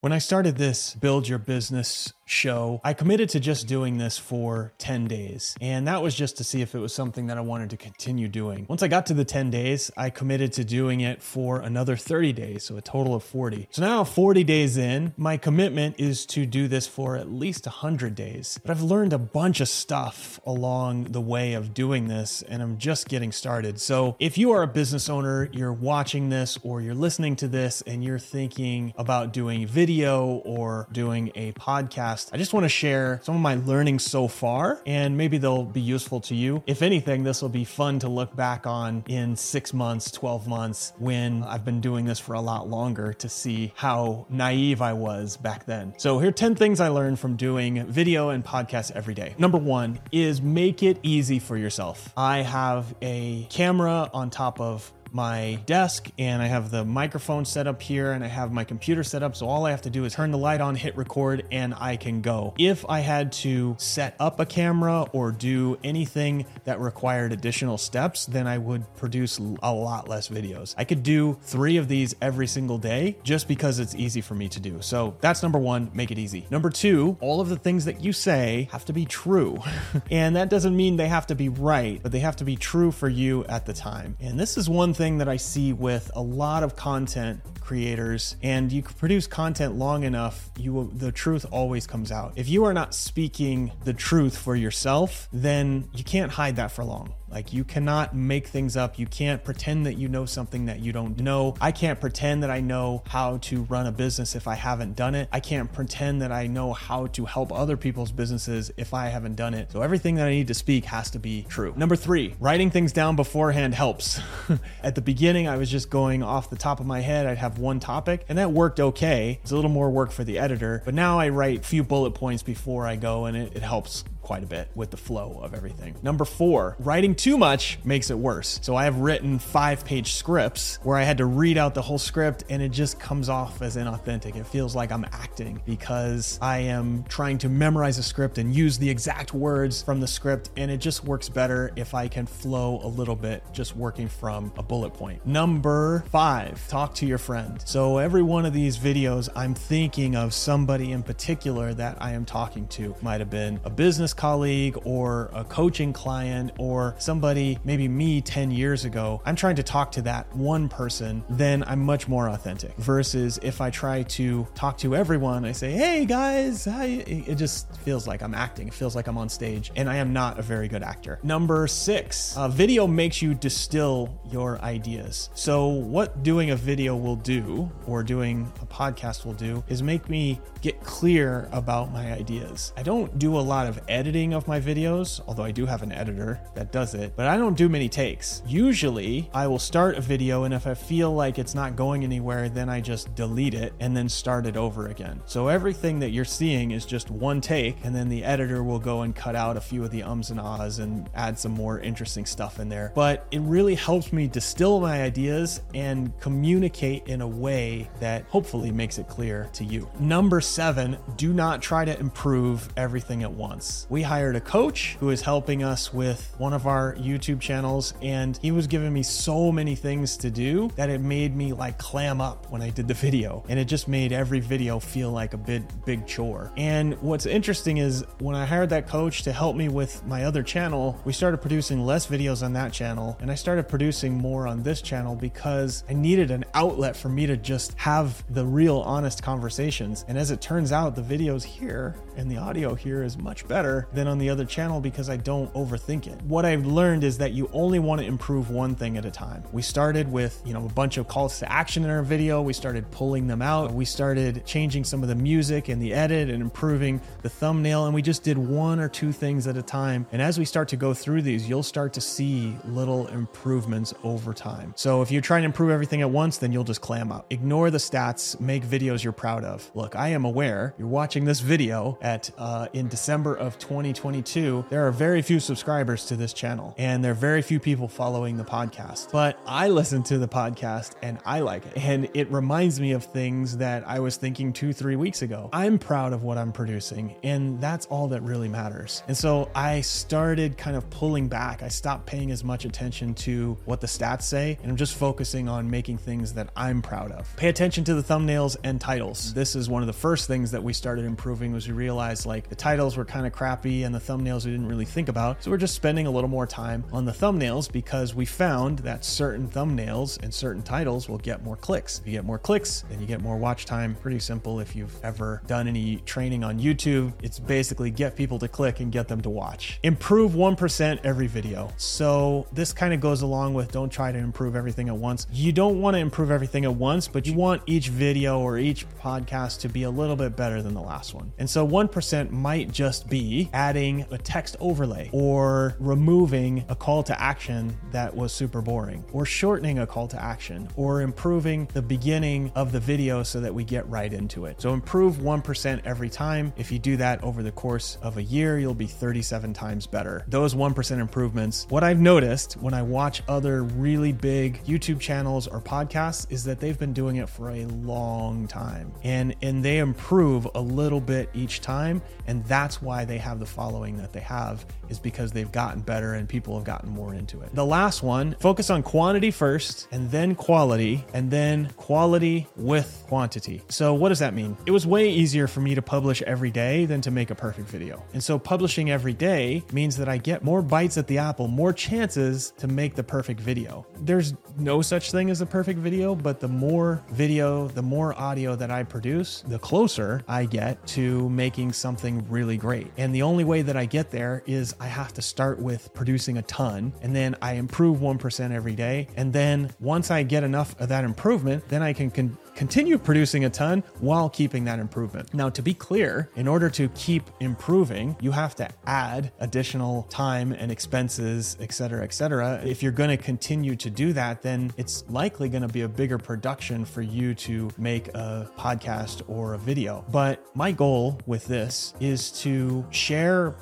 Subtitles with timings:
[0.00, 4.72] When I started this Build Your Business show, I committed to just doing this for
[4.78, 5.56] 10 days.
[5.60, 8.28] And that was just to see if it was something that I wanted to continue
[8.28, 8.66] doing.
[8.68, 12.32] Once I got to the 10 days, I committed to doing it for another 30
[12.32, 13.68] days, so a total of 40.
[13.70, 18.14] So now, 40 days in, my commitment is to do this for at least 100
[18.14, 18.58] days.
[18.62, 22.78] But I've learned a bunch of stuff along the way of doing this, and I'm
[22.78, 23.80] just getting started.
[23.80, 27.82] So if you are a business owner, you're watching this or you're listening to this
[27.82, 32.34] and you're thinking about doing video or doing a podcast, podcast.
[32.34, 35.80] I just want to share some of my learnings so far, and maybe they'll be
[35.80, 36.62] useful to you.
[36.66, 40.92] If anything, this will be fun to look back on in six months, 12 months,
[40.98, 45.36] when I've been doing this for a lot longer to see how naive I was
[45.36, 45.94] back then.
[45.96, 49.34] So, here are 10 things I learned from doing video and podcasts every day.
[49.38, 52.12] Number one is make it easy for yourself.
[52.16, 57.66] I have a camera on top of my desk and I have the microphone set
[57.66, 59.36] up here and I have my computer set up.
[59.36, 61.96] So all I have to do is turn the light on, hit record, and I
[61.96, 62.54] can go.
[62.58, 68.26] If I had to set up a camera or do anything that required additional steps,
[68.26, 70.74] then I would produce a lot less videos.
[70.76, 74.48] I could do three of these every single day just because it's easy for me
[74.48, 74.78] to do.
[74.80, 76.46] So that's number one, make it easy.
[76.50, 79.58] Number two, all of the things that you say have to be true.
[80.10, 82.90] and that doesn't mean they have to be right, but they have to be true
[82.90, 84.16] for you at the time.
[84.20, 88.72] And this is one thing that I see with a lot of content creators and
[88.72, 92.32] you produce content long enough you will, the truth always comes out.
[92.34, 96.82] If you are not speaking the truth for yourself then you can't hide that for
[96.82, 98.98] long like you cannot make things up.
[98.98, 101.54] You can't pretend that you know something that you don't know.
[101.60, 105.14] I can't pretend that I know how to run a business if I haven't done
[105.14, 105.28] it.
[105.32, 109.36] I can't pretend that I know how to help other people's businesses if I haven't
[109.36, 109.72] done it.
[109.72, 111.74] So everything that I need to speak has to be true.
[111.76, 114.20] Number three, writing things down beforehand helps.
[114.82, 117.26] At the beginning, I was just going off the top of my head.
[117.26, 119.38] I'd have one topic and that worked okay.
[119.42, 122.12] It's a little more work for the editor, but now I write a few bullet
[122.12, 125.54] points before I go and it, it helps quite a bit with the flow of
[125.54, 125.96] everything.
[126.02, 128.60] Number four, writing too much makes it worse.
[128.62, 131.96] So I have written five page scripts where I had to read out the whole
[131.96, 134.36] script and it just comes off as inauthentic.
[134.36, 138.76] It feels like I'm acting because I am trying to memorize a script and use
[138.76, 140.50] the exact words from the script.
[140.58, 144.52] And it just works better if I can flow a little bit just working from
[144.58, 145.24] a bullet point.
[145.24, 147.62] Number five, talk to your friend.
[147.64, 152.26] So every one of these videos, I'm thinking of somebody in particular that I am
[152.26, 152.94] talking to.
[153.00, 158.50] Might have been a business colleague or a coaching client or somebody, maybe me 10
[158.50, 162.76] years ago, I'm trying to talk to that one person, then I'm much more authentic.
[162.76, 168.06] Versus if I try to talk to everyone, I say, hey guys, it just feels
[168.06, 168.68] like I'm acting.
[168.68, 171.20] It feels like I'm on stage, and I am not a very good actor.
[171.22, 175.30] Number six, a video makes you distill your ideas.
[175.34, 180.08] So, what doing a video will do, or doing a podcast will do, is make
[180.08, 182.72] me get clear about my ideas.
[182.76, 185.82] I don't do a lot of editing editing of my videos, although I do have
[185.82, 188.42] an editor that does it, but I don't do many takes.
[188.46, 192.48] Usually, I will start a video, and if I feel like it's not going anywhere,
[192.48, 195.20] then I just delete it and then start it over again.
[195.26, 199.02] So everything that you're seeing is just one take, and then the editor will go
[199.02, 202.24] and cut out a few of the ums and ahs and add some more interesting
[202.24, 202.92] stuff in there.
[202.94, 208.72] But it really helps me distill my ideas and communicate in a way that hopefully
[208.72, 209.86] makes it clear to you.
[210.00, 213.86] Number seven, do not try to improve everything at once.
[213.90, 217.94] We we hired a coach who is helping us with one of our YouTube channels,
[218.00, 221.78] and he was giving me so many things to do that it made me like
[221.78, 223.42] clam up when I did the video.
[223.48, 226.52] And it just made every video feel like a big, big chore.
[226.56, 230.44] And what's interesting is when I hired that coach to help me with my other
[230.44, 234.62] channel, we started producing less videos on that channel, and I started producing more on
[234.62, 239.24] this channel because I needed an outlet for me to just have the real, honest
[239.24, 240.04] conversations.
[240.06, 243.87] And as it turns out, the videos here and the audio here is much better
[243.92, 246.20] than on the other channel because I don't overthink it.
[246.22, 249.42] What I've learned is that you only want to improve one thing at a time.
[249.52, 252.42] We started with, you know, a bunch of calls to action in our video.
[252.42, 253.72] We started pulling them out.
[253.72, 257.86] We started changing some of the music and the edit and improving the thumbnail.
[257.86, 260.06] And we just did one or two things at a time.
[260.12, 264.32] And as we start to go through these, you'll start to see little improvements over
[264.34, 264.72] time.
[264.76, 267.26] So if you're trying to improve everything at once, then you'll just clam up.
[267.30, 269.70] Ignore the stats, make videos you're proud of.
[269.74, 274.86] Look, I am aware you're watching this video at uh, in December of 2022, there
[274.86, 278.44] are very few subscribers to this channel and there are very few people following the
[278.44, 279.12] podcast.
[279.12, 281.74] But I listen to the podcast and I like it.
[281.76, 285.50] And it reminds me of things that I was thinking two, three weeks ago.
[285.52, 289.02] I'm proud of what I'm producing and that's all that really matters.
[289.06, 291.62] And so I started kind of pulling back.
[291.62, 295.46] I stopped paying as much attention to what the stats say and I'm just focusing
[295.46, 297.36] on making things that I'm proud of.
[297.36, 299.34] Pay attention to the thumbnails and titles.
[299.34, 302.48] This is one of the first things that we started improving was we realized like
[302.48, 303.34] the titles were kind of
[303.64, 305.42] and the thumbnails we didn't really think about.
[305.42, 309.04] So we're just spending a little more time on the thumbnails because we found that
[309.04, 312.00] certain thumbnails and certain titles will get more clicks.
[312.00, 313.96] If you get more clicks, then you get more watch time.
[313.96, 317.12] Pretty simple if you've ever done any training on YouTube.
[317.22, 319.78] It's basically get people to click and get them to watch.
[319.82, 321.72] Improve 1% every video.
[321.76, 325.26] So this kind of goes along with don't try to improve everything at once.
[325.32, 328.86] You don't want to improve everything at once, but you want each video or each
[329.00, 331.32] podcast to be a little bit better than the last one.
[331.38, 337.20] And so 1% might just be adding a text overlay or removing a call to
[337.20, 342.50] action that was super boring or shortening a call to action or improving the beginning
[342.54, 344.60] of the video so that we get right into it.
[344.60, 346.52] So improve 1% every time.
[346.56, 350.24] If you do that over the course of a year, you'll be 37 times better.
[350.28, 355.60] Those 1% improvements, what I've noticed when I watch other really big YouTube channels or
[355.60, 360.48] podcasts is that they've been doing it for a long time and and they improve
[360.54, 364.64] a little bit each time and that's why they have the following that they have
[364.88, 367.54] is because they've gotten better and people have gotten more into it.
[367.54, 373.62] The last one, focus on quantity first and then quality and then quality with quantity.
[373.68, 374.56] So what does that mean?
[374.66, 377.68] It was way easier for me to publish every day than to make a perfect
[377.68, 378.02] video.
[378.12, 381.72] And so publishing every day means that I get more bites at the apple, more
[381.72, 383.86] chances to make the perfect video.
[384.00, 388.56] There's no such thing as a perfect video, but the more video, the more audio
[388.56, 392.90] that I produce, the closer I get to making something really great.
[392.96, 396.38] And the only way that I get there is I have to start with producing
[396.38, 399.06] a ton and then I improve 1% every day.
[399.16, 403.44] And then once I get enough of that improvement, then I can con- continue producing
[403.44, 405.32] a ton while keeping that improvement.
[405.34, 410.52] Now, to be clear, in order to keep improving, you have to add additional time
[410.52, 412.60] and expenses, et cetera, et cetera.
[412.64, 415.88] If you're going to continue to do that, then it's likely going to be a
[415.88, 420.04] bigger production for you to make a podcast or a video.
[420.10, 423.17] But my goal with this is to share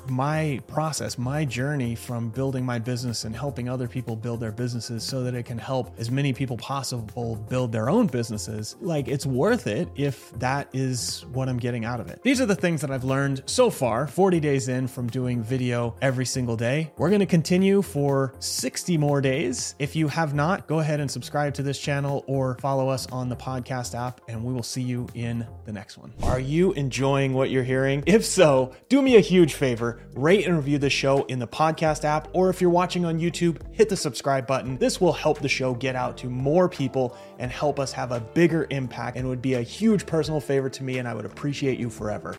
[0.07, 5.03] my process, my journey from building my business and helping other people build their businesses
[5.03, 9.25] so that it can help as many people possible build their own businesses like it's
[9.25, 12.21] worth it if that is what I'm getting out of it.
[12.23, 15.95] These are the things that I've learned so far, 40 days in from doing video
[16.01, 16.91] every single day.
[16.97, 19.75] We're going to continue for 60 more days.
[19.79, 23.29] If you have not, go ahead and subscribe to this channel or follow us on
[23.29, 26.13] the podcast app, and we will see you in the next one.
[26.23, 28.03] Are you enjoying what you're hearing?
[28.05, 32.03] If so, do me a huge favor rate and review the show in the podcast
[32.03, 34.77] app, or if you're watching on YouTube, hit the subscribe button.
[34.77, 38.19] This will help the show get out to more people and help us have a
[38.19, 41.79] bigger impact and would be a huge personal favor to me, and I would appreciate
[41.79, 42.35] you forever.